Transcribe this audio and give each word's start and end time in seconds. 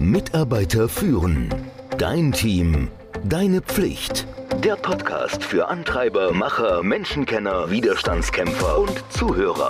Mitarbeiter 0.00 0.88
führen. 0.88 1.54
Dein 1.98 2.32
Team. 2.32 2.88
Deine 3.22 3.60
Pflicht. 3.60 4.26
Der 4.64 4.76
Podcast 4.76 5.44
für 5.44 5.68
Antreiber, 5.68 6.32
Macher, 6.32 6.82
Menschenkenner, 6.82 7.70
Widerstandskämpfer 7.70 8.78
und 8.78 9.04
Zuhörer. 9.10 9.68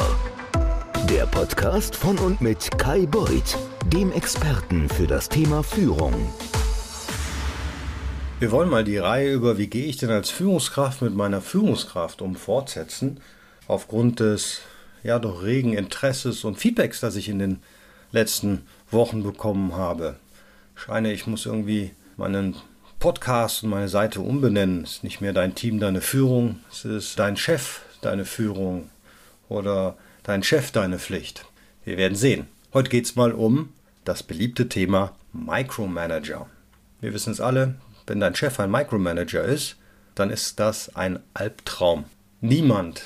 Der 1.10 1.26
Podcast 1.26 1.96
von 1.96 2.16
und 2.18 2.40
mit 2.40 2.78
Kai 2.78 3.06
Beuth, 3.06 3.58
dem 3.92 4.12
Experten 4.12 4.88
für 4.88 5.08
das 5.08 5.28
Thema 5.28 5.64
Führung. 5.64 6.14
Wir 8.38 8.52
wollen 8.52 8.70
mal 8.70 8.84
die 8.84 8.98
Reihe 8.98 9.32
über, 9.32 9.58
wie 9.58 9.66
gehe 9.66 9.86
ich 9.86 9.96
denn 9.96 10.10
als 10.10 10.30
Führungskraft 10.30 11.02
mit 11.02 11.16
meiner 11.16 11.40
Führungskraft 11.40 12.22
um, 12.22 12.36
fortsetzen. 12.36 13.18
Aufgrund 13.66 14.20
des 14.20 14.60
ja 15.02 15.18
doch 15.18 15.42
regen 15.42 15.72
Interesses 15.72 16.44
und 16.44 16.56
Feedbacks, 16.56 17.00
das 17.00 17.16
ich 17.16 17.28
in 17.28 17.40
den 17.40 17.62
letzten 18.12 18.66
Wochen 18.90 19.22
bekommen 19.22 19.74
habe. 19.74 20.16
Scheine, 20.74 21.12
ich 21.12 21.26
muss 21.26 21.46
irgendwie 21.46 21.92
meinen 22.16 22.56
Podcast 22.98 23.62
und 23.62 23.70
meine 23.70 23.88
Seite 23.88 24.20
umbenennen. 24.20 24.84
Es 24.84 24.96
ist 24.96 25.04
nicht 25.04 25.20
mehr 25.20 25.32
dein 25.32 25.54
Team, 25.54 25.80
deine 25.80 26.00
Führung, 26.00 26.60
es 26.70 26.84
ist 26.84 27.18
dein 27.18 27.36
Chef, 27.36 27.80
deine 28.02 28.24
Führung 28.24 28.90
oder 29.48 29.96
dein 30.22 30.42
Chef, 30.42 30.70
deine 30.70 30.98
Pflicht. 30.98 31.46
Wir 31.84 31.96
werden 31.96 32.16
sehen. 32.16 32.46
Heute 32.72 32.90
geht 32.90 33.06
es 33.06 33.16
mal 33.16 33.32
um 33.32 33.72
das 34.04 34.22
beliebte 34.22 34.68
Thema 34.68 35.14
Micromanager. 35.32 36.46
Wir 37.00 37.14
wissen 37.14 37.32
es 37.32 37.40
alle, 37.40 37.76
wenn 38.06 38.20
dein 38.20 38.34
Chef 38.34 38.58
ein 38.60 38.70
Micromanager 38.70 39.44
ist, 39.44 39.76
dann 40.14 40.30
ist 40.30 40.60
das 40.60 40.94
ein 40.96 41.20
Albtraum. 41.32 42.04
Niemand 42.40 43.02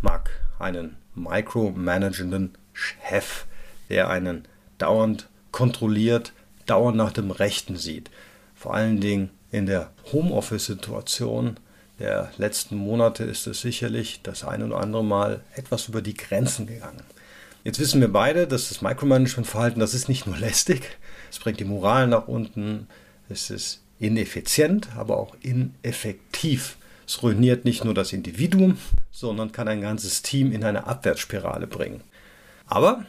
mag 0.00 0.30
einen 0.58 0.96
micromanagenden 1.14 2.56
Chef, 2.72 3.46
der 3.88 4.08
einen 4.08 4.46
dauernd 4.78 5.28
kontrolliert, 5.52 6.32
dauernd 6.66 6.96
nach 6.96 7.12
dem 7.12 7.30
Rechten 7.30 7.76
sieht. 7.76 8.10
Vor 8.54 8.74
allen 8.74 9.00
Dingen 9.00 9.30
in 9.50 9.66
der 9.66 9.90
Homeoffice-Situation 10.12 11.56
der 11.98 12.30
letzten 12.36 12.76
Monate 12.76 13.24
ist 13.24 13.46
es 13.46 13.62
sicherlich 13.62 14.20
das 14.22 14.44
ein 14.44 14.62
oder 14.62 14.78
andere 14.78 15.04
Mal 15.04 15.40
etwas 15.54 15.88
über 15.88 16.02
die 16.02 16.14
Grenzen 16.14 16.66
gegangen. 16.66 17.02
Jetzt 17.64 17.80
wissen 17.80 18.00
wir 18.00 18.12
beide, 18.12 18.46
dass 18.46 18.68
das 18.68 18.82
Micromanagement-Verhalten, 18.82 19.80
das 19.80 19.94
ist 19.94 20.08
nicht 20.08 20.26
nur 20.26 20.36
lästig, 20.36 20.98
es 21.30 21.38
bringt 21.38 21.58
die 21.58 21.64
Moral 21.64 22.06
nach 22.06 22.28
unten, 22.28 22.86
es 23.28 23.50
ist 23.50 23.82
ineffizient, 23.98 24.88
aber 24.96 25.16
auch 25.16 25.34
ineffektiv. 25.40 26.76
Es 27.06 27.22
ruiniert 27.22 27.64
nicht 27.64 27.84
nur 27.84 27.94
das 27.94 28.12
Individuum, 28.12 28.78
sondern 29.10 29.52
kann 29.52 29.68
ein 29.68 29.80
ganzes 29.80 30.22
Team 30.22 30.52
in 30.52 30.64
eine 30.64 30.86
Abwärtsspirale 30.86 31.66
bringen. 31.66 32.02
Aber 32.66 33.04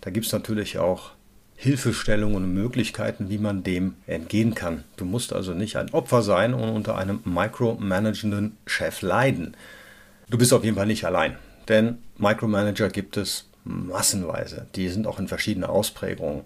da 0.00 0.10
gibt 0.10 0.26
es 0.26 0.32
natürlich 0.32 0.78
auch 0.78 1.12
Hilfestellungen 1.56 2.36
und 2.36 2.54
Möglichkeiten, 2.54 3.28
wie 3.28 3.36
man 3.36 3.62
dem 3.62 3.94
entgehen 4.06 4.54
kann. 4.54 4.84
Du 4.96 5.04
musst 5.04 5.34
also 5.34 5.52
nicht 5.52 5.76
ein 5.76 5.90
Opfer 5.90 6.22
sein 6.22 6.54
und 6.54 6.70
unter 6.70 6.96
einem 6.96 7.20
micromanagenden 7.24 8.56
Chef 8.64 9.02
leiden. 9.02 9.54
Du 10.30 10.38
bist 10.38 10.54
auf 10.54 10.64
jeden 10.64 10.76
Fall 10.76 10.86
nicht 10.86 11.04
allein, 11.04 11.36
denn 11.68 11.98
Micromanager 12.16 12.88
gibt 12.88 13.18
es 13.18 13.46
massenweise. 13.64 14.66
Die 14.74 14.88
sind 14.88 15.06
auch 15.06 15.18
in 15.18 15.28
verschiedenen 15.28 15.68
Ausprägungen. 15.68 16.42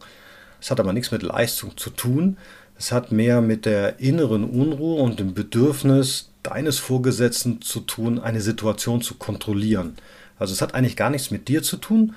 Es 0.61 0.73
hat 0.73 0.81
aber 0.81 0.93
nichts 0.93 1.13
mit 1.13 1.23
Leistung 1.23 1.77
zu 1.77 1.91
tun. 1.91 2.37
Es 2.77 2.91
hat 2.91 3.13
mehr 3.13 3.41
mit 3.41 3.67
der 3.67 4.01
inneren 4.01 4.43
Unruhe 4.43 5.01
und 5.01 5.21
dem 5.21 5.33
Bedürfnis 5.33 6.31
deines 6.43 6.79
Vorgesetzten 6.81 7.63
zu 7.63 7.81
tun, 7.81 8.19
eine 8.19 8.41
Situation 8.41 9.01
zu 9.01 9.15
kontrollieren. 9.15 9.95
Also 10.39 10.53
es 10.53 10.61
hat 10.61 10.75
eigentlich 10.75 10.97
gar 10.97 11.11
nichts 11.11 11.31
mit 11.31 11.47
dir 11.47 11.63
zu 11.63 11.77
tun, 11.77 12.15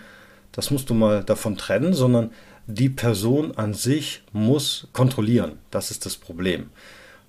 das 0.52 0.72
musst 0.72 0.90
du 0.90 0.94
mal 0.94 1.24
davon 1.24 1.58
trennen, 1.58 1.94
sondern 1.94 2.32
die 2.68 2.90
Person 2.90 3.56
an 3.56 3.74
sich 3.74 4.24
muss 4.34 4.88
kontrollieren. 4.92 5.54
Das 5.72 5.92
ist 5.92 6.06
das 6.06 6.18
Problem. 6.18 6.70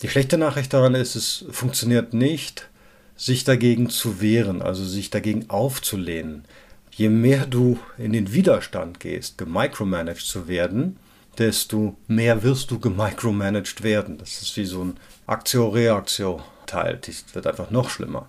Die 0.02 0.08
schlechte 0.08 0.38
Nachricht 0.38 0.72
daran 0.72 0.94
ist, 0.94 1.14
es 1.14 1.44
funktioniert 1.50 2.14
nicht, 2.14 2.68
sich 3.16 3.44
dagegen 3.44 3.90
zu 3.90 4.20
wehren, 4.20 4.62
also 4.62 4.84
sich 4.84 5.10
dagegen 5.10 5.50
aufzulehnen. 5.50 6.44
Je 6.92 7.08
mehr 7.08 7.46
du 7.46 7.78
in 7.96 8.12
den 8.12 8.32
Widerstand 8.32 9.00
gehst, 9.00 9.38
gemicromanaged 9.38 10.26
zu 10.26 10.48
werden, 10.48 10.96
desto 11.36 11.96
mehr 12.06 12.42
wirst 12.42 12.70
du 12.70 12.78
gemicromanaged 12.78 13.82
werden. 13.82 14.18
Das 14.18 14.42
ist 14.42 14.56
wie 14.56 14.64
so 14.64 14.84
ein 14.84 14.96
Aktio-Reaktio-Teil. 15.26 16.98
Das 17.04 17.24
wird 17.34 17.46
einfach 17.46 17.70
noch 17.70 17.90
schlimmer. 17.90 18.28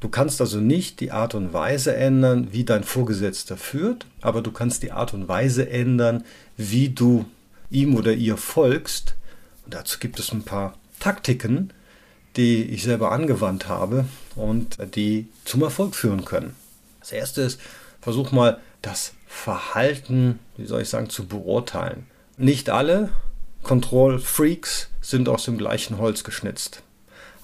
Du 0.00 0.08
kannst 0.08 0.40
also 0.40 0.60
nicht 0.60 1.00
die 1.00 1.10
Art 1.10 1.34
und 1.34 1.52
Weise 1.52 1.96
ändern, 1.96 2.48
wie 2.52 2.64
dein 2.64 2.84
Vorgesetzter 2.84 3.56
führt, 3.56 4.06
aber 4.20 4.42
du 4.42 4.52
kannst 4.52 4.82
die 4.84 4.92
Art 4.92 5.12
und 5.12 5.26
Weise 5.26 5.68
ändern, 5.68 6.24
wie 6.56 6.88
du 6.90 7.24
ihm 7.70 7.96
oder 7.96 8.12
ihr 8.12 8.36
folgst. 8.36 9.16
Und 9.64 9.74
dazu 9.74 9.98
gibt 9.98 10.20
es 10.20 10.32
ein 10.32 10.44
paar 10.44 10.78
Taktiken, 11.00 11.72
die 12.36 12.62
ich 12.62 12.84
selber 12.84 13.10
angewandt 13.10 13.68
habe 13.68 14.04
und 14.36 14.78
die 14.94 15.26
zum 15.44 15.62
Erfolg 15.62 15.96
führen 15.96 16.24
können. 16.24 16.54
Das 17.00 17.10
erste 17.10 17.42
ist, 17.42 17.60
versuch 18.00 18.30
mal 18.30 18.60
das 18.82 19.14
Verhalten, 19.26 20.38
wie 20.56 20.66
soll 20.66 20.82
ich 20.82 20.88
sagen, 20.88 21.10
zu 21.10 21.26
beurteilen. 21.26 22.06
Nicht 22.36 22.70
alle 22.70 23.10
Control-Freaks 23.64 24.90
sind 25.00 25.28
aus 25.28 25.44
dem 25.44 25.58
gleichen 25.58 25.98
Holz 25.98 26.22
geschnitzt. 26.22 26.82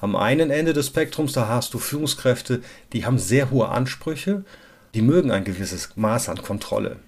Am 0.04 0.16
einen 0.16 0.50
Ende 0.50 0.74
des 0.74 0.88
Spektrums, 0.88 1.32
da 1.32 1.48
hast 1.48 1.72
du 1.72 1.78
Führungskräfte, 1.78 2.60
die 2.92 3.06
haben 3.06 3.16
sehr 3.16 3.50
hohe 3.50 3.70
Ansprüche, 3.70 4.44
die 4.92 5.00
mögen 5.00 5.30
ein 5.30 5.44
gewisses 5.44 5.96
Maß 5.96 6.28
an 6.28 6.42
Kontrolle. 6.42 6.98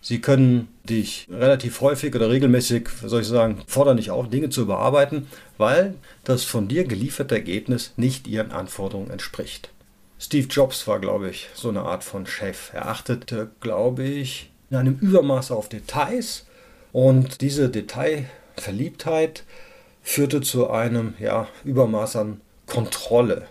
Sie 0.00 0.20
können 0.20 0.68
dich 0.84 1.26
relativ 1.28 1.80
häufig 1.80 2.14
oder 2.14 2.30
regelmäßig, 2.30 2.88
soll 3.04 3.22
ich 3.22 3.26
sagen, 3.26 3.62
fordern 3.66 3.96
dich 3.96 4.12
auf, 4.12 4.30
Dinge 4.30 4.48
zu 4.48 4.62
überarbeiten, 4.62 5.26
weil 5.58 5.96
das 6.22 6.44
von 6.44 6.68
dir 6.68 6.84
gelieferte 6.84 7.34
Ergebnis 7.34 7.92
nicht 7.96 8.28
ihren 8.28 8.52
Anforderungen 8.52 9.10
entspricht. 9.10 9.70
Steve 10.20 10.46
Jobs 10.46 10.86
war, 10.86 11.00
glaube 11.00 11.30
ich, 11.30 11.48
so 11.52 11.68
eine 11.68 11.82
Art 11.82 12.04
von 12.04 12.26
Chef. 12.26 12.70
Er 12.72 12.86
achtete, 12.86 13.50
glaube 13.58 14.04
ich, 14.04 14.52
in 14.70 14.76
einem 14.76 14.96
Übermaß 15.00 15.50
auf 15.50 15.68
Details 15.68 16.46
und 16.92 17.40
diese 17.40 17.70
Detailverliebtheit 17.70 19.42
führte 20.06 20.40
zu 20.40 20.70
einem 20.70 21.14
ja, 21.18 21.48
Übermaß 21.64 22.14
an 22.14 22.40
Kontrolle. 22.66 23.48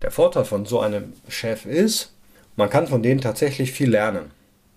Der 0.00 0.10
Vorteil 0.10 0.46
von 0.46 0.64
so 0.64 0.80
einem 0.80 1.12
Chef 1.28 1.66
ist, 1.66 2.14
man 2.56 2.70
kann 2.70 2.88
von 2.88 3.02
denen 3.02 3.20
tatsächlich 3.20 3.72
viel 3.72 3.90
lernen. 3.90 4.30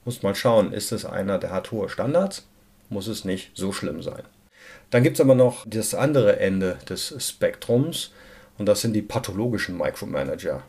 Muss 0.04 0.22
mal 0.22 0.36
schauen, 0.36 0.74
ist 0.74 0.92
es 0.92 1.06
einer, 1.06 1.40
der 1.40 1.52
hat 1.52 1.72
hohe 1.72 1.88
Standards? 1.88 2.46
Muss 2.90 3.08
es 3.08 3.24
nicht 3.24 3.52
so 3.56 3.72
schlimm 3.72 4.04
sein. 4.04 4.24
Dann 4.90 5.02
gibt 5.02 5.16
es 5.16 5.22
aber 5.22 5.34
noch 5.34 5.66
das 5.66 5.96
andere 5.96 6.40
Ende 6.40 6.78
des 6.90 7.16
Spektrums 7.26 8.12
und 8.58 8.66
das 8.66 8.82
sind 8.82 8.92
die 8.92 9.02
pathologischen 9.02 9.78
Micromanager 9.78 10.62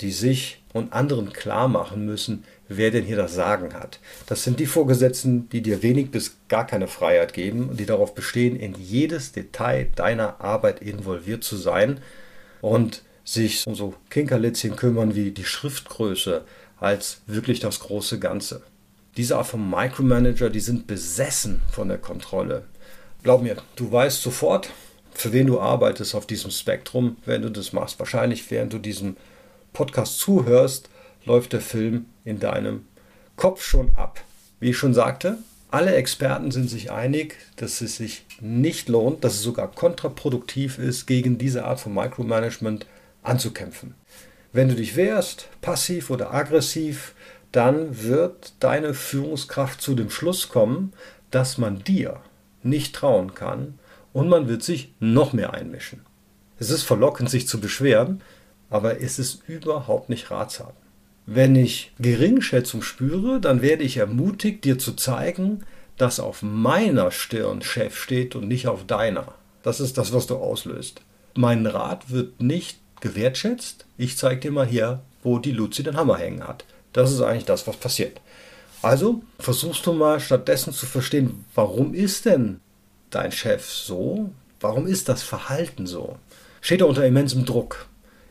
die 0.00 0.12
sich 0.12 0.62
und 0.72 0.92
anderen 0.92 1.32
klar 1.32 1.68
machen 1.68 2.04
müssen, 2.04 2.44
wer 2.68 2.90
denn 2.90 3.04
hier 3.04 3.16
das 3.16 3.34
Sagen 3.34 3.74
hat. 3.74 3.98
Das 4.26 4.44
sind 4.44 4.60
die 4.60 4.66
Vorgesetzten, 4.66 5.48
die 5.48 5.62
dir 5.62 5.82
wenig 5.82 6.10
bis 6.10 6.36
gar 6.48 6.66
keine 6.66 6.88
Freiheit 6.88 7.32
geben 7.32 7.68
und 7.70 7.80
die 7.80 7.86
darauf 7.86 8.14
bestehen, 8.14 8.56
in 8.56 8.74
jedes 8.74 9.32
Detail 9.32 9.88
deiner 9.94 10.40
Arbeit 10.40 10.80
involviert 10.82 11.44
zu 11.44 11.56
sein 11.56 12.00
und 12.60 13.02
sich 13.24 13.66
um 13.66 13.74
so 13.74 13.94
Kinkerlitzchen 14.10 14.76
kümmern 14.76 15.14
wie 15.14 15.30
die 15.30 15.44
Schriftgröße 15.44 16.44
als 16.78 17.22
wirklich 17.26 17.60
das 17.60 17.80
große 17.80 18.18
Ganze. 18.18 18.62
Diese 19.16 19.36
Art 19.38 19.46
von 19.46 19.68
Micromanager, 19.68 20.50
die 20.50 20.60
sind 20.60 20.86
besessen 20.86 21.62
von 21.72 21.88
der 21.88 21.98
Kontrolle. 21.98 22.64
Glaub 23.22 23.42
mir, 23.42 23.56
du 23.74 23.90
weißt 23.90 24.20
sofort, 24.20 24.70
für 25.14 25.32
wen 25.32 25.46
du 25.46 25.58
arbeitest 25.58 26.14
auf 26.14 26.26
diesem 26.26 26.50
Spektrum, 26.50 27.16
wenn 27.24 27.42
du 27.42 27.50
das 27.50 27.72
machst. 27.72 27.98
Wahrscheinlich, 27.98 28.48
während 28.50 28.74
du 28.74 28.78
diesem 28.78 29.16
Podcast 29.76 30.18
zuhörst, 30.20 30.88
läuft 31.26 31.52
der 31.52 31.60
Film 31.60 32.06
in 32.24 32.40
deinem 32.40 32.86
Kopf 33.36 33.62
schon 33.62 33.94
ab. 33.94 34.22
Wie 34.58 34.70
ich 34.70 34.78
schon 34.78 34.94
sagte, 34.94 35.36
alle 35.70 35.94
Experten 35.94 36.50
sind 36.50 36.70
sich 36.70 36.90
einig, 36.90 37.36
dass 37.56 37.82
es 37.82 37.98
sich 37.98 38.24
nicht 38.40 38.88
lohnt, 38.88 39.22
dass 39.22 39.34
es 39.34 39.42
sogar 39.42 39.70
kontraproduktiv 39.70 40.78
ist, 40.78 41.04
gegen 41.06 41.36
diese 41.36 41.66
Art 41.66 41.78
von 41.78 41.92
Micromanagement 41.92 42.86
anzukämpfen. 43.22 43.94
Wenn 44.50 44.70
du 44.70 44.76
dich 44.76 44.96
wehrst, 44.96 45.48
passiv 45.60 46.08
oder 46.08 46.32
aggressiv, 46.32 47.14
dann 47.52 48.02
wird 48.02 48.54
deine 48.60 48.94
Führungskraft 48.94 49.82
zu 49.82 49.94
dem 49.94 50.08
Schluss 50.08 50.48
kommen, 50.48 50.94
dass 51.30 51.58
man 51.58 51.84
dir 51.84 52.20
nicht 52.62 52.94
trauen 52.94 53.34
kann 53.34 53.78
und 54.14 54.30
man 54.30 54.48
wird 54.48 54.62
sich 54.62 54.94
noch 55.00 55.34
mehr 55.34 55.52
einmischen. 55.52 56.00
Es 56.58 56.70
ist 56.70 56.84
verlockend, 56.84 57.28
sich 57.28 57.46
zu 57.46 57.60
beschweren, 57.60 58.22
aber 58.70 59.00
es 59.00 59.18
ist 59.18 59.42
überhaupt 59.48 60.08
nicht 60.08 60.30
ratsam. 60.30 60.72
Wenn 61.26 61.56
ich 61.56 61.92
Geringschätzung 61.98 62.82
spüre, 62.82 63.40
dann 63.40 63.62
werde 63.62 63.82
ich 63.82 63.96
ermutigt, 63.96 64.64
dir 64.64 64.78
zu 64.78 64.92
zeigen, 64.92 65.64
dass 65.96 66.20
auf 66.20 66.42
meiner 66.42 67.10
Stirn 67.10 67.62
Chef 67.62 67.98
steht 67.98 68.36
und 68.36 68.46
nicht 68.46 68.68
auf 68.68 68.86
deiner. 68.86 69.34
Das 69.62 69.80
ist 69.80 69.98
das, 69.98 70.12
was 70.12 70.26
du 70.26 70.36
auslöst. 70.36 71.00
Mein 71.34 71.66
Rat 71.66 72.10
wird 72.10 72.40
nicht 72.40 72.78
gewertschätzt. 73.00 73.86
Ich 73.98 74.16
zeige 74.16 74.40
dir 74.40 74.52
mal 74.52 74.66
hier, 74.66 75.00
wo 75.22 75.38
die 75.38 75.52
Luzi 75.52 75.82
den 75.82 75.96
Hammer 75.96 76.18
hängen 76.18 76.46
hat. 76.46 76.64
Das 76.92 77.12
ist 77.12 77.20
eigentlich 77.20 77.44
das, 77.44 77.66
was 77.66 77.76
passiert. 77.76 78.20
Also 78.82 79.22
versuchst 79.40 79.84
du 79.86 79.92
mal 79.92 80.20
stattdessen 80.20 80.72
zu 80.72 80.86
verstehen, 80.86 81.44
warum 81.54 81.94
ist 81.94 82.24
denn 82.24 82.60
dein 83.10 83.32
Chef 83.32 83.68
so? 83.68 84.30
Warum 84.60 84.86
ist 84.86 85.08
das 85.08 85.22
Verhalten 85.22 85.86
so? 85.86 86.16
Steht 86.60 86.80
er 86.80 86.88
unter 86.88 87.04
immensem 87.04 87.44
Druck? 87.44 87.86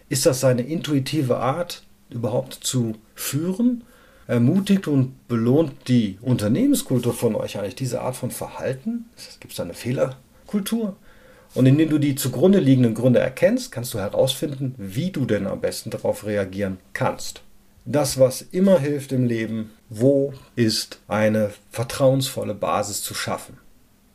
Ist 0.08 0.26
das 0.26 0.40
seine 0.40 0.62
intuitive 0.62 1.38
Art, 1.38 1.84
überhaupt 2.10 2.54
zu 2.54 2.96
führen? 3.16 3.84
Ermutigt 4.28 4.88
und 4.88 5.28
belohnt 5.28 5.88
die 5.88 6.18
Unternehmenskultur 6.22 7.14
von 7.14 7.36
euch 7.36 7.58
eigentlich 7.58 7.76
diese 7.76 8.02
Art 8.02 8.16
von 8.16 8.32
Verhalten? 8.32 9.06
Gibt 9.40 9.54
es 9.54 9.58
da 9.58 9.64
eine 9.64 9.74
Fehlerkultur? 9.74 10.96
Und 11.54 11.68
indem 11.68 11.90
du 11.90 12.00
die 12.00 12.16
zugrunde 12.16 12.60
liegenden 12.60 12.96
Gründe 12.96 13.20
erkennst, 13.20 13.72
kannst 13.72 13.94
du 13.94 14.00
herausfinden, 14.00 14.76
wie 14.78 15.12
du 15.12 15.26
denn 15.26 15.48
am 15.48 15.62
besten 15.62 15.90
darauf 15.90 16.26
reagieren 16.26 16.78
kannst. 16.94 17.42
Das, 17.86 18.20
was 18.20 18.42
immer 18.42 18.80
hilft 18.80 19.12
im 19.12 19.26
Leben, 19.26 19.70
wo 19.90 20.34
ist 20.56 21.00
eine 21.08 21.52
vertrauensvolle 21.72 22.56
Basis 22.56 23.04
zu 23.04 23.14
schaffen? 23.14 23.58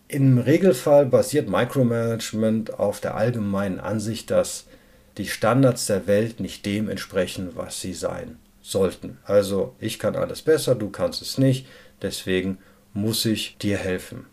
Im 0.08 0.38
Regelfall 0.38 1.06
basiert 1.06 1.48
Micromanagement 1.48 2.80
auf 2.80 3.00
der 3.00 3.14
allgemeinen 3.14 3.78
Ansicht, 3.78 4.32
dass 4.32 4.66
die 5.18 5.26
Standards 5.26 5.86
der 5.86 6.06
Welt 6.06 6.40
nicht 6.40 6.64
dem 6.66 6.88
entsprechen, 6.88 7.50
was 7.54 7.80
sie 7.80 7.94
sein 7.94 8.36
sollten. 8.62 9.18
Also 9.24 9.74
ich 9.78 9.98
kann 9.98 10.16
alles 10.16 10.42
besser, 10.42 10.74
du 10.74 10.90
kannst 10.90 11.22
es 11.22 11.38
nicht, 11.38 11.66
deswegen 12.02 12.58
muss 12.92 13.24
ich 13.24 13.56
dir 13.58 13.76
helfen. 13.76 14.26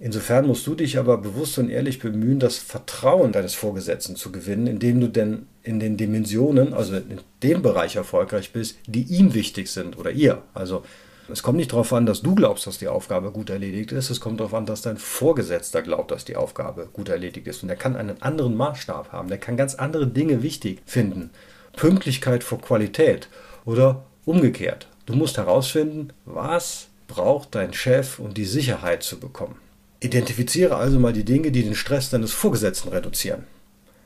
Insofern 0.00 0.46
musst 0.46 0.66
du 0.66 0.76
dich 0.76 0.96
aber 0.96 1.18
bewusst 1.18 1.58
und 1.58 1.70
ehrlich 1.70 1.98
bemühen, 1.98 2.38
das 2.38 2.56
Vertrauen 2.56 3.32
deines 3.32 3.54
Vorgesetzten 3.54 4.14
zu 4.14 4.30
gewinnen, 4.30 4.68
indem 4.68 5.00
du 5.00 5.08
denn 5.08 5.46
in 5.64 5.80
den 5.80 5.96
Dimensionen, 5.96 6.72
also 6.72 6.96
in 6.96 7.20
dem 7.42 7.62
Bereich 7.62 7.96
erfolgreich 7.96 8.52
bist, 8.52 8.78
die 8.86 9.02
ihm 9.02 9.34
wichtig 9.34 9.68
sind 9.68 9.98
oder 9.98 10.12
ihr. 10.12 10.42
Also 10.54 10.84
es 11.30 11.42
kommt 11.42 11.58
nicht 11.58 11.72
darauf 11.72 11.92
an, 11.92 12.06
dass 12.06 12.22
du 12.22 12.34
glaubst, 12.34 12.66
dass 12.66 12.78
die 12.78 12.88
Aufgabe 12.88 13.30
gut 13.30 13.50
erledigt 13.50 13.92
ist. 13.92 14.10
Es 14.10 14.20
kommt 14.20 14.40
darauf 14.40 14.54
an, 14.54 14.66
dass 14.66 14.82
dein 14.82 14.96
Vorgesetzter 14.96 15.82
glaubt, 15.82 16.10
dass 16.10 16.24
die 16.24 16.36
Aufgabe 16.36 16.88
gut 16.92 17.08
erledigt 17.08 17.46
ist. 17.46 17.62
Und 17.62 17.68
er 17.68 17.76
kann 17.76 17.96
einen 17.96 18.22
anderen 18.22 18.56
Maßstab 18.56 19.12
haben. 19.12 19.28
Der 19.28 19.38
kann 19.38 19.56
ganz 19.56 19.74
andere 19.74 20.06
Dinge 20.06 20.42
wichtig 20.42 20.80
finden. 20.86 21.30
Pünktlichkeit 21.76 22.44
vor 22.44 22.60
Qualität 22.60 23.28
oder 23.64 24.04
umgekehrt. 24.24 24.88
Du 25.06 25.14
musst 25.14 25.36
herausfinden, 25.36 26.12
was 26.24 26.88
braucht 27.06 27.54
dein 27.54 27.72
Chef, 27.72 28.18
um 28.18 28.34
die 28.34 28.44
Sicherheit 28.44 29.02
zu 29.02 29.20
bekommen. 29.20 29.56
Identifiziere 30.00 30.76
also 30.76 30.98
mal 30.98 31.12
die 31.12 31.24
Dinge, 31.24 31.50
die 31.50 31.62
den 31.62 31.74
Stress 31.74 32.10
deines 32.10 32.32
Vorgesetzten 32.32 32.88
reduzieren. 32.88 33.44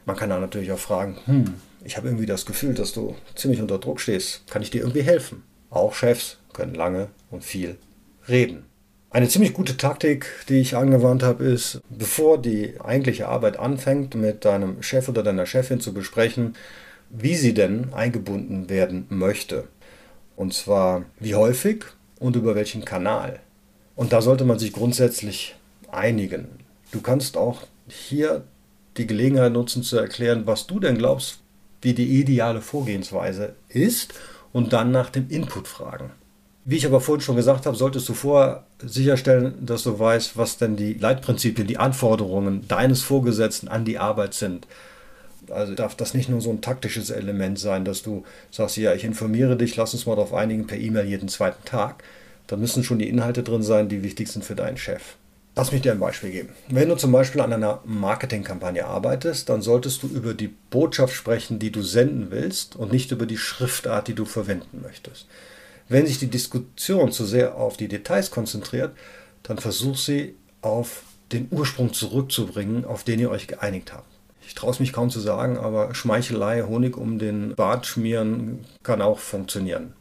Man 0.06 0.16
kann 0.16 0.30
da 0.30 0.40
natürlich 0.40 0.72
auch 0.72 0.78
fragen, 0.78 1.18
hm, 1.26 1.54
ich 1.84 1.96
habe 1.96 2.08
irgendwie 2.08 2.26
das 2.26 2.46
Gefühl, 2.46 2.74
dass 2.74 2.92
du 2.92 3.14
ziemlich 3.34 3.60
unter 3.60 3.78
Druck 3.78 4.00
stehst. 4.00 4.46
Kann 4.48 4.62
ich 4.62 4.70
dir 4.70 4.82
irgendwie 4.82 5.02
helfen? 5.02 5.42
Auch 5.70 5.94
Chefs 5.94 6.38
können 6.52 6.74
lange 6.74 7.08
und 7.30 7.44
viel 7.44 7.76
reden. 8.28 8.64
Eine 9.10 9.28
ziemlich 9.28 9.52
gute 9.52 9.76
Taktik, 9.76 10.26
die 10.48 10.60
ich 10.60 10.74
angewandt 10.74 11.22
habe, 11.22 11.44
ist, 11.44 11.82
bevor 11.90 12.40
die 12.40 12.80
eigentliche 12.82 13.28
Arbeit 13.28 13.58
anfängt, 13.58 14.14
mit 14.14 14.46
deinem 14.46 14.82
Chef 14.82 15.08
oder 15.08 15.22
deiner 15.22 15.44
Chefin 15.44 15.80
zu 15.80 15.92
besprechen, 15.92 16.54
wie 17.10 17.34
sie 17.34 17.52
denn 17.52 17.92
eingebunden 17.92 18.70
werden 18.70 19.04
möchte. 19.10 19.68
Und 20.34 20.54
zwar 20.54 21.04
wie 21.20 21.34
häufig 21.34 21.84
und 22.20 22.36
über 22.36 22.54
welchen 22.54 22.86
Kanal. 22.86 23.40
Und 23.96 24.14
da 24.14 24.22
sollte 24.22 24.44
man 24.44 24.58
sich 24.58 24.72
grundsätzlich 24.72 25.56
einigen. 25.90 26.48
Du 26.90 27.02
kannst 27.02 27.36
auch 27.36 27.64
hier 27.88 28.44
die 28.96 29.06
Gelegenheit 29.06 29.52
nutzen 29.52 29.82
zu 29.82 29.98
erklären, 29.98 30.46
was 30.46 30.66
du 30.66 30.80
denn 30.80 30.96
glaubst, 30.96 31.40
wie 31.82 31.92
die 31.92 32.18
ideale 32.20 32.62
Vorgehensweise 32.62 33.56
ist 33.68 34.14
und 34.52 34.72
dann 34.72 34.90
nach 34.90 35.10
dem 35.10 35.28
Input 35.28 35.68
fragen. 35.68 36.12
Wie 36.64 36.76
ich 36.76 36.86
aber 36.86 37.00
vorhin 37.00 37.22
schon 37.22 37.36
gesagt 37.36 37.66
habe, 37.66 37.76
solltest 37.76 38.08
du 38.08 38.14
vorher 38.14 38.64
sicherstellen, 38.80 39.54
dass 39.66 39.82
du 39.82 39.98
weißt, 39.98 40.36
was 40.36 40.58
denn 40.58 40.76
die 40.76 40.94
Leitprinzipien, 40.94 41.66
die 41.66 41.78
Anforderungen 41.78 42.68
deines 42.68 43.02
Vorgesetzten 43.02 43.66
an 43.66 43.84
die 43.84 43.98
Arbeit 43.98 44.34
sind. 44.34 44.68
Also 45.50 45.74
darf 45.74 45.96
das 45.96 46.14
nicht 46.14 46.28
nur 46.28 46.40
so 46.40 46.50
ein 46.50 46.60
taktisches 46.60 47.10
Element 47.10 47.58
sein, 47.58 47.84
dass 47.84 48.02
du 48.02 48.24
sagst, 48.52 48.76
ja, 48.76 48.94
ich 48.94 49.02
informiere 49.02 49.56
dich, 49.56 49.74
lass 49.74 49.92
uns 49.92 50.06
mal 50.06 50.14
darauf 50.14 50.32
einigen 50.32 50.68
per 50.68 50.78
E-Mail 50.78 51.06
jeden 51.06 51.28
zweiten 51.28 51.64
Tag. 51.64 52.04
Da 52.46 52.56
müssen 52.56 52.84
schon 52.84 53.00
die 53.00 53.08
Inhalte 53.08 53.42
drin 53.42 53.64
sein, 53.64 53.88
die 53.88 54.04
wichtig 54.04 54.28
sind 54.28 54.44
für 54.44 54.54
deinen 54.54 54.76
Chef. 54.76 55.16
Lass 55.56 55.72
mich 55.72 55.82
dir 55.82 55.92
ein 55.92 55.98
Beispiel 55.98 56.30
geben. 56.30 56.50
Wenn 56.68 56.88
du 56.88 56.96
zum 56.96 57.12
Beispiel 57.12 57.40
an 57.40 57.52
einer 57.52 57.80
Marketingkampagne 57.84 58.86
arbeitest, 58.86 59.48
dann 59.48 59.62
solltest 59.62 60.02
du 60.02 60.06
über 60.06 60.32
die 60.32 60.48
Botschaft 60.70 61.14
sprechen, 61.14 61.58
die 61.58 61.72
du 61.72 61.82
senden 61.82 62.28
willst 62.30 62.76
und 62.76 62.92
nicht 62.92 63.10
über 63.10 63.26
die 63.26 63.36
Schriftart, 63.36 64.08
die 64.08 64.14
du 64.14 64.24
verwenden 64.24 64.80
möchtest. 64.80 65.26
Wenn 65.88 66.06
sich 66.06 66.18
die 66.18 66.30
Diskussion 66.30 67.12
zu 67.12 67.24
sehr 67.24 67.56
auf 67.56 67.76
die 67.76 67.88
Details 67.88 68.30
konzentriert, 68.30 68.92
dann 69.42 69.58
versuch 69.58 69.96
sie 69.96 70.34
auf 70.60 71.02
den 71.32 71.48
Ursprung 71.50 71.92
zurückzubringen, 71.92 72.84
auf 72.84 73.04
den 73.04 73.18
ihr 73.18 73.30
euch 73.30 73.46
geeinigt 73.46 73.92
habt. 73.92 74.06
Ich 74.46 74.54
traue 74.54 74.70
es 74.70 74.80
mich 74.80 74.92
kaum 74.92 75.10
zu 75.10 75.20
sagen, 75.20 75.56
aber 75.56 75.94
Schmeichelei, 75.94 76.62
Honig 76.62 76.96
um 76.96 77.18
den 77.18 77.54
Bart 77.54 77.86
schmieren 77.86 78.64
kann 78.82 79.00
auch 79.00 79.18
funktionieren. 79.18 79.94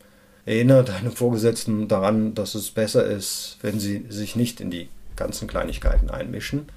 Erinnere 0.46 0.84
deine 0.84 1.12
Vorgesetzten 1.12 1.88
daran, 1.88 2.34
dass 2.34 2.56
es 2.56 2.72
besser 2.72 3.06
ist, 3.06 3.58
wenn 3.62 3.80
sie 3.80 4.06
sich 4.10 4.36
nicht 4.36 4.60
in 4.60 4.72
die 4.72 4.90
ganzen 5.16 5.48
Kleinigkeiten 5.48 6.10
einmischen. 6.10 6.68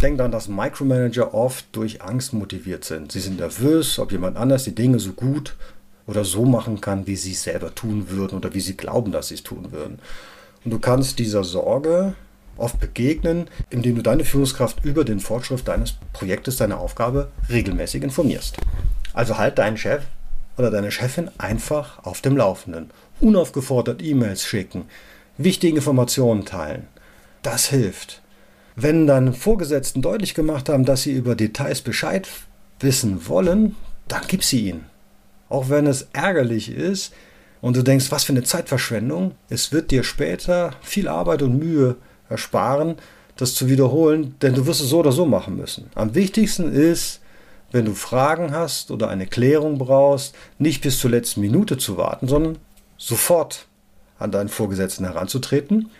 Denk 0.00 0.16
daran, 0.16 0.32
dass 0.32 0.48
Micromanager 0.48 1.34
oft 1.34 1.66
durch 1.72 2.00
Angst 2.00 2.32
motiviert 2.32 2.84
sind. 2.84 3.12
Sie 3.12 3.20
sind 3.20 3.38
nervös, 3.38 3.98
ob 3.98 4.12
jemand 4.12 4.36
anders 4.36 4.64
die 4.64 4.74
Dinge 4.74 4.98
so 4.98 5.12
gut 5.12 5.56
oder 6.10 6.24
so 6.24 6.44
machen 6.44 6.80
kann, 6.80 7.06
wie 7.06 7.14
sie 7.14 7.32
es 7.32 7.44
selber 7.44 7.72
tun 7.72 8.10
würden 8.10 8.36
oder 8.36 8.52
wie 8.52 8.60
sie 8.60 8.76
glauben, 8.76 9.12
dass 9.12 9.28
sie 9.28 9.34
es 9.34 9.44
tun 9.44 9.70
würden. 9.70 10.00
Und 10.64 10.72
du 10.72 10.80
kannst 10.80 11.20
dieser 11.20 11.44
Sorge 11.44 12.14
oft 12.56 12.80
begegnen, 12.80 13.46
indem 13.70 13.94
du 13.94 14.02
deine 14.02 14.24
Führungskraft 14.24 14.84
über 14.84 15.04
den 15.04 15.20
Fortschritt 15.20 15.66
deines 15.68 15.94
Projektes, 16.12 16.56
deiner 16.56 16.78
Aufgabe 16.78 17.30
regelmäßig 17.48 18.02
informierst. 18.02 18.56
Also 19.14 19.38
halt 19.38 19.58
deinen 19.58 19.76
Chef 19.76 20.02
oder 20.58 20.70
deine 20.70 20.90
Chefin 20.90 21.30
einfach 21.38 22.04
auf 22.04 22.20
dem 22.20 22.36
Laufenden. 22.36 22.90
Unaufgefordert 23.20 24.02
E-Mails 24.02 24.44
schicken, 24.44 24.86
wichtige 25.38 25.76
Informationen 25.76 26.44
teilen. 26.44 26.88
Das 27.42 27.66
hilft. 27.66 28.20
Wenn 28.74 29.06
deine 29.06 29.32
Vorgesetzten 29.32 30.02
deutlich 30.02 30.34
gemacht 30.34 30.68
haben, 30.68 30.84
dass 30.84 31.02
sie 31.02 31.12
über 31.12 31.36
Details 31.36 31.82
Bescheid 31.82 32.28
wissen 32.80 33.28
wollen, 33.28 33.76
dann 34.08 34.22
gib 34.26 34.42
sie 34.42 34.68
ihnen. 34.68 34.90
Auch 35.50 35.68
wenn 35.68 35.86
es 35.86 36.08
ärgerlich 36.14 36.70
ist 36.70 37.12
und 37.60 37.76
du 37.76 37.82
denkst, 37.82 38.10
was 38.10 38.24
für 38.24 38.32
eine 38.32 38.44
Zeitverschwendung, 38.44 39.32
es 39.50 39.72
wird 39.72 39.90
dir 39.90 40.02
später 40.02 40.72
viel 40.80 41.08
Arbeit 41.08 41.42
und 41.42 41.58
Mühe 41.58 41.96
ersparen, 42.30 42.94
das 43.36 43.54
zu 43.54 43.68
wiederholen, 43.68 44.36
denn 44.40 44.54
du 44.54 44.66
wirst 44.66 44.80
es 44.80 44.88
so 44.88 45.00
oder 45.00 45.12
so 45.12 45.26
machen 45.26 45.56
müssen. 45.56 45.90
Am 45.94 46.14
wichtigsten 46.14 46.72
ist, 46.72 47.20
wenn 47.72 47.84
du 47.84 47.94
Fragen 47.94 48.52
hast 48.52 48.90
oder 48.90 49.08
eine 49.08 49.26
Klärung 49.26 49.78
brauchst, 49.78 50.34
nicht 50.58 50.82
bis 50.82 50.98
zur 50.98 51.10
letzten 51.10 51.40
Minute 51.40 51.78
zu 51.78 51.96
warten, 51.96 52.28
sondern 52.28 52.58
sofort 52.96 53.66
an 54.18 54.30
deinen 54.30 54.48
Vorgesetzten 54.48 55.04
heranzutreten, 55.04 55.90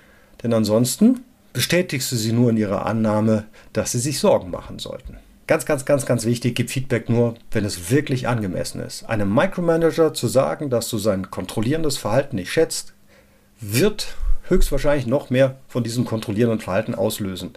denn 0.42 0.52
ansonsten 0.52 1.24
bestätigst 1.52 2.12
du 2.12 2.16
sie 2.16 2.32
nur 2.32 2.50
in 2.50 2.56
ihrer 2.56 2.86
Annahme, 2.86 3.44
dass 3.72 3.92
sie 3.92 3.98
sich 3.98 4.20
Sorgen 4.20 4.50
machen 4.50 4.78
sollten. 4.78 5.16
Ganz, 5.50 5.66
ganz, 5.66 5.84
ganz, 5.84 6.06
ganz 6.06 6.26
wichtig, 6.26 6.54
gib 6.54 6.70
Feedback 6.70 7.08
nur, 7.08 7.34
wenn 7.50 7.64
es 7.64 7.90
wirklich 7.90 8.28
angemessen 8.28 8.80
ist. 8.80 9.02
Einem 9.10 9.34
Micromanager 9.34 10.14
zu 10.14 10.28
sagen, 10.28 10.70
dass 10.70 10.88
du 10.88 10.96
sein 10.96 11.28
kontrollierendes 11.32 11.96
Verhalten 11.96 12.36
nicht 12.36 12.52
schätzt, 12.52 12.92
wird 13.60 14.14
höchstwahrscheinlich 14.44 15.08
noch 15.08 15.28
mehr 15.28 15.56
von 15.66 15.82
diesem 15.82 16.04
kontrollierenden 16.04 16.60
Verhalten 16.60 16.94
auslösen. 16.94 17.54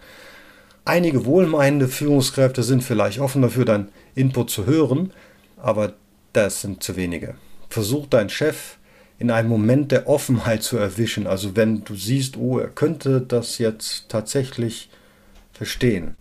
Einige 0.85 1.25
wohlmeinende 1.25 1.87
Führungskräfte 1.87 2.63
sind 2.63 2.83
vielleicht 2.83 3.19
offen 3.19 3.43
dafür, 3.43 3.65
deinen 3.65 3.89
Input 4.15 4.49
zu 4.49 4.65
hören, 4.65 5.13
aber 5.57 5.93
das 6.33 6.61
sind 6.61 6.81
zu 6.81 6.95
wenige. 6.95 7.35
Versuch 7.69 8.07
deinen 8.07 8.29
Chef 8.29 8.77
in 9.19 9.29
einem 9.29 9.49
Moment 9.49 9.91
der 9.91 10.09
Offenheit 10.09 10.63
zu 10.63 10.77
erwischen. 10.77 11.27
Also 11.27 11.55
wenn 11.55 11.83
du 11.83 11.93
siehst, 11.93 12.37
oh, 12.37 12.57
er 12.57 12.69
könnte 12.69 13.21
das 13.21 13.59
jetzt 13.59 14.09
tatsächlich 14.09 14.89
verstehen. 15.51 16.15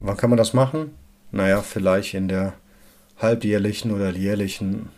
Wann 0.00 0.16
kann 0.16 0.28
man 0.28 0.36
das 0.36 0.52
machen? 0.52 1.00
Naja, 1.32 1.62
vielleicht 1.62 2.14
in 2.14 2.28
der 2.28 2.54
halbjährlichen 3.18 3.90
oder 3.90 4.10
jährlichen 4.10 4.90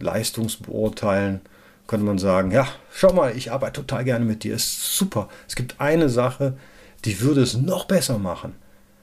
Leistungsbeurteilen 0.00 1.40
könnte 1.86 2.04
man 2.04 2.18
sagen, 2.18 2.50
ja, 2.50 2.66
schau 2.92 3.12
mal, 3.12 3.36
ich 3.36 3.52
arbeite 3.52 3.80
total 3.80 4.04
gerne 4.04 4.24
mit 4.24 4.42
dir, 4.42 4.54
ist 4.54 4.96
super. 4.96 5.28
Es 5.48 5.54
gibt 5.54 5.80
eine 5.80 6.08
Sache, 6.08 6.56
die 7.04 7.20
würde 7.20 7.42
es 7.42 7.56
noch 7.56 7.84
besser 7.84 8.18
machen. 8.18 8.56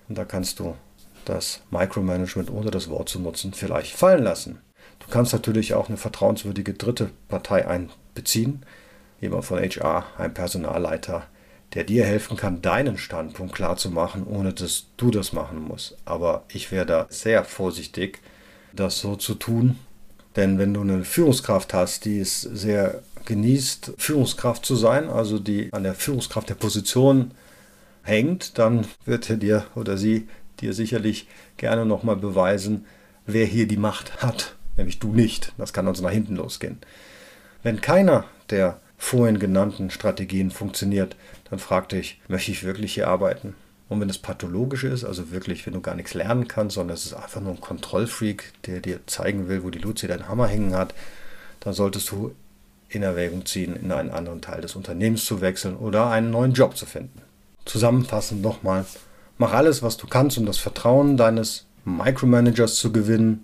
Und 0.10 0.18
da 0.18 0.26
kannst 0.26 0.60
du 0.60 0.76
das 1.24 1.62
Micromanagement, 1.72 2.52
ohne 2.52 2.72
das 2.72 2.90
Wort 2.90 3.08
zu 3.08 3.20
nutzen, 3.20 3.54
vielleicht 3.54 3.96
fallen 3.96 4.24
lassen. 4.24 4.60
Du 5.00 5.08
kannst 5.10 5.32
natürlich 5.32 5.74
auch 5.74 5.88
eine 5.88 5.98
vertrauenswürdige 5.98 6.74
dritte 6.74 7.10
Partei 7.30 7.66
einbeziehen, 7.66 8.66
jemand 9.22 9.46
von 9.46 9.60
HR, 9.60 10.06
ein 10.18 10.34
Personalleiter, 10.34 11.28
der 11.74 11.84
dir 11.84 12.06
helfen 12.06 12.38
kann, 12.38 12.62
deinen 12.62 12.98
Standpunkt 12.98 13.56
klar 13.56 13.78
zu 13.78 13.90
machen, 13.90 14.26
ohne 14.26 14.54
dass 14.54 14.88
du 14.98 15.12
das 15.12 15.34
machen 15.34 15.62
musst. 15.62 15.98
Aber 16.06 16.44
ich 16.50 16.72
wäre 16.72 16.86
da 16.86 17.08
sehr 17.10 17.44
vorsichtig, 17.44 18.20
das 18.74 19.00
so 19.00 19.16
zu 19.16 19.36
tun, 19.36 19.78
denn 20.36 20.58
wenn 20.58 20.74
du 20.74 20.82
eine 20.82 21.04
Führungskraft 21.04 21.74
hast, 21.74 22.06
die 22.06 22.20
es 22.20 22.42
sehr 22.42 23.02
genießt, 23.26 23.94
Führungskraft 23.98 24.66
zu 24.66 24.76
sein, 24.76 25.10
also 25.10 25.40
die 25.40 25.72
an 25.72 25.84
der 25.84 25.94
Führungskraft 25.94 26.50
der 26.50 26.56
Position 26.56 27.32
hängt, 28.04 28.58
dann 28.58 28.86
wird 29.06 29.30
er 29.30 29.38
dir 29.38 29.66
oder 29.76 29.98
sie 29.98 30.28
dir 30.60 30.74
sicherlich 30.74 31.28
gerne 31.58 31.86
nochmal 31.86 32.16
beweisen, 32.16 32.86
wer 33.26 33.46
hier 33.46 33.68
die 33.68 33.78
Macht 33.78 34.22
hat, 34.22 34.56
nämlich 34.78 35.00
du 35.00 35.14
nicht. 35.14 35.54
Das 35.58 35.74
kann 35.74 35.88
uns 35.88 36.02
nach 36.02 36.12
hinten 36.12 36.36
losgehen. 36.36 36.80
Wenn 37.62 37.80
keiner 37.80 38.26
der 38.50 38.80
vorhin 39.04 39.38
genannten 39.38 39.90
Strategien 39.90 40.50
funktioniert, 40.50 41.18
dann 41.50 41.60
frag 41.60 41.90
dich, 41.90 42.22
möchte 42.30 42.52
ich 42.52 42.64
wirklich 42.64 42.94
hier 42.94 43.10
arbeiten? 43.10 43.54
Und 43.90 44.00
wenn 44.00 44.10
es 44.10 44.18
pathologisch 44.18 44.86
ist, 44.86 45.04
also 45.04 45.30
wirklich, 45.30 45.66
wenn 45.66 45.74
du 45.74 45.82
gar 45.82 45.96
nichts 45.96 46.14
lernen 46.14 46.48
kannst, 46.48 46.76
sondern 46.76 46.96
es 46.96 47.06
ist 47.06 47.14
einfach 47.14 47.42
nur 47.42 47.52
ein 47.52 47.60
Kontrollfreak, 47.60 48.54
der 48.66 48.80
dir 48.80 49.02
zeigen 49.06 49.50
will, 49.50 49.64
wo 49.64 49.70
die 49.72 49.80
Luzi 49.80 50.08
deinen 50.08 50.30
Hammer 50.30 50.48
hängen 50.48 50.74
hat, 50.74 50.94
dann 51.60 51.74
solltest 51.74 52.10
du 52.12 52.34
in 52.88 53.04
Erwägung 53.04 53.46
ziehen, 53.46 53.76
in 53.76 53.92
einen 53.92 54.10
anderen 54.10 54.42
Teil 54.42 54.62
des 54.62 54.76
Unternehmens 54.76 55.26
zu 55.26 55.42
wechseln 55.42 55.76
oder 55.76 56.10
einen 56.10 56.32
neuen 56.32 56.54
Job 56.54 56.78
zu 56.78 56.86
finden. 56.86 57.22
Zusammenfassend 57.66 58.42
nochmal, 58.42 58.86
mach 59.38 59.52
alles, 59.52 59.84
was 59.84 59.98
du 59.98 60.08
kannst, 60.08 60.38
um 60.38 60.46
das 60.46 60.58
Vertrauen 60.58 61.18
deines 61.18 61.66
Micromanagers 61.84 62.76
zu 62.76 62.94
gewinnen. 62.94 63.42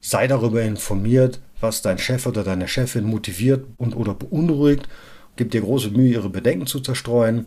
Sei 0.00 0.26
darüber 0.26 0.62
informiert, 0.62 1.38
was 1.62 1.82
dein 1.82 1.98
Chef 1.98 2.26
oder 2.26 2.44
deine 2.44 2.68
Chefin 2.68 3.04
motiviert 3.04 3.64
und 3.78 3.94
oder 3.96 4.14
beunruhigt. 4.14 4.88
Gib 5.36 5.50
dir 5.50 5.62
große 5.62 5.90
Mühe, 5.90 6.12
ihre 6.12 6.28
Bedenken 6.28 6.66
zu 6.66 6.80
zerstreuen. 6.80 7.46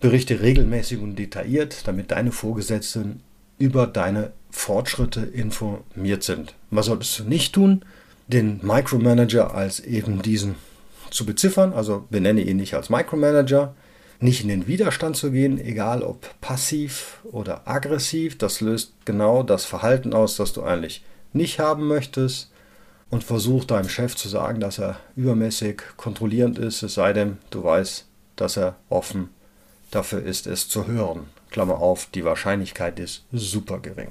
Berichte 0.00 0.40
regelmäßig 0.40 0.98
und 0.98 1.16
detailliert, 1.16 1.86
damit 1.86 2.10
deine 2.10 2.32
Vorgesetzten 2.32 3.20
über 3.58 3.86
deine 3.86 4.32
Fortschritte 4.50 5.20
informiert 5.20 6.22
sind. 6.22 6.54
Was 6.70 6.86
solltest 6.86 7.18
du 7.18 7.24
nicht 7.24 7.52
tun? 7.52 7.84
Den 8.26 8.60
Micromanager 8.62 9.54
als 9.54 9.80
eben 9.80 10.22
diesen 10.22 10.54
zu 11.10 11.26
beziffern, 11.26 11.72
also 11.72 12.06
benenne 12.10 12.40
ihn 12.40 12.56
nicht 12.56 12.74
als 12.74 12.88
Micromanager, 12.88 13.74
nicht 14.20 14.42
in 14.42 14.48
den 14.48 14.66
Widerstand 14.66 15.16
zu 15.16 15.30
gehen, 15.32 15.58
egal 15.60 16.02
ob 16.02 16.40
passiv 16.40 17.18
oder 17.24 17.66
aggressiv, 17.68 18.38
das 18.38 18.60
löst 18.60 18.94
genau 19.04 19.42
das 19.42 19.64
Verhalten 19.64 20.14
aus, 20.14 20.36
das 20.36 20.52
du 20.52 20.62
eigentlich 20.62 21.04
nicht 21.32 21.58
haben 21.58 21.86
möchtest 21.88 22.49
und 23.10 23.24
versuch 23.24 23.64
deinem 23.64 23.88
Chef 23.88 24.16
zu 24.16 24.28
sagen, 24.28 24.60
dass 24.60 24.78
er 24.78 25.00
übermäßig 25.16 25.82
kontrollierend 25.96 26.58
ist, 26.58 26.82
es 26.82 26.94
sei 26.94 27.12
denn, 27.12 27.38
du 27.50 27.64
weißt, 27.64 28.06
dass 28.36 28.56
er 28.56 28.76
offen 28.88 29.28
dafür 29.90 30.22
ist, 30.22 30.46
es 30.46 30.68
zu 30.68 30.86
hören. 30.86 31.28
Klammer 31.50 31.80
auf, 31.80 32.06
die 32.14 32.24
Wahrscheinlichkeit 32.24 33.00
ist 33.00 33.24
super 33.32 33.80
gering. 33.80 34.08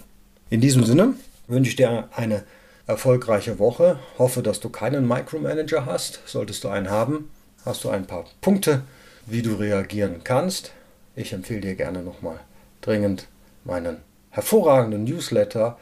In 0.49 0.61
diesem 0.61 0.83
Sinne 0.83 1.13
wünsche 1.47 1.69
ich 1.69 1.77
dir 1.77 2.09
eine 2.15 2.43
erfolgreiche 2.85 3.59
Woche. 3.59 3.99
Hoffe, 4.17 4.43
dass 4.43 4.59
du 4.59 4.69
keinen 4.69 5.07
Micromanager 5.07 5.85
hast. 5.85 6.21
Solltest 6.25 6.63
du 6.63 6.69
einen 6.69 6.89
haben, 6.89 7.29
hast 7.65 7.83
du 7.83 7.89
ein 7.89 8.05
paar 8.05 8.25
Punkte, 8.41 8.81
wie 9.25 9.41
du 9.41 9.55
reagieren 9.55 10.21
kannst. 10.23 10.73
Ich 11.15 11.31
empfehle 11.33 11.61
dir 11.61 11.75
gerne 11.75 12.03
nochmal 12.03 12.39
dringend 12.81 13.27
meinen 13.63 13.97
hervorragenden 14.31 15.03
Newsletter, 15.05 15.77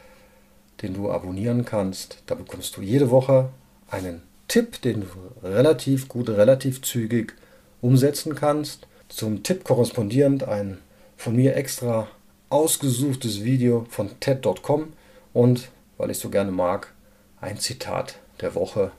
den 0.81 0.93
du 0.93 1.11
abonnieren 1.11 1.65
kannst. 1.65 2.23
Da 2.25 2.35
bekommst 2.35 2.77
du 2.77 2.81
jede 2.81 3.09
Woche 3.09 3.49
einen 3.89 4.21
Tipp, 4.47 4.81
den 4.81 5.01
du 5.01 5.07
relativ 5.47 6.07
gut, 6.07 6.29
relativ 6.29 6.81
zügig 6.81 7.33
umsetzen 7.81 8.35
kannst 8.35 8.87
zum 9.09 9.43
Tipp 9.43 9.63
korrespondierend 9.63 10.43
ein 10.43 10.79
von 11.15 11.35
mir 11.35 11.55
extra 11.55 12.07
ausgesuchtes 12.49 13.43
Video 13.43 13.85
von 13.89 14.19
TED.com 14.19 14.93
und, 15.33 15.69
weil 15.97 16.11
ich 16.11 16.19
so 16.19 16.29
gerne 16.29 16.51
mag, 16.51 16.93
ein 17.41 17.57
Zitat 17.57 18.19
der 18.41 18.55
Woche. 18.55 18.91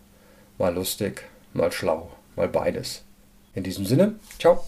Mal 0.58 0.74
lustig, 0.74 1.24
mal 1.52 1.70
schlau, 1.72 2.10
mal 2.36 2.48
beides. 2.48 3.02
In 3.54 3.62
diesem 3.62 3.86
Sinne, 3.86 4.16
ciao. 4.38 4.64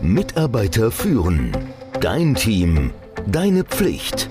Mitarbeiter 0.00 0.90
führen. 0.90 1.56
Dein 2.00 2.34
Team. 2.34 2.92
Deine 3.26 3.64
Pflicht. 3.64 4.30